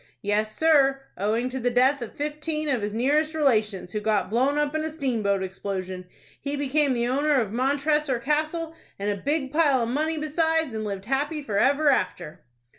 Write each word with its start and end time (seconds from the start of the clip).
"Yes, 0.23 0.57
sir; 0.57 0.99
owing 1.15 1.47
to 1.49 1.59
the 1.59 1.69
death 1.69 2.01
of 2.01 2.15
fifteen 2.15 2.67
of 2.69 2.81
his 2.81 2.91
nearest 2.91 3.35
relations, 3.35 3.91
who 3.91 3.99
got 3.99 4.31
blown 4.31 4.57
up 4.57 4.73
in 4.73 4.83
a 4.83 4.89
steamboat 4.89 5.43
explosion, 5.43 6.07
he 6.41 6.55
became 6.55 6.93
the 6.93 7.07
owner 7.07 7.39
of 7.39 7.51
Montressor 7.51 8.17
Castle, 8.17 8.73
and 8.97 9.11
a 9.11 9.15
big 9.23 9.53
pile 9.53 9.83
of 9.83 9.89
money 9.89 10.17
besides, 10.17 10.73
and 10.73 10.83
lived 10.83 11.05
happy 11.05 11.43
forever 11.43 11.89
after." 11.89 12.41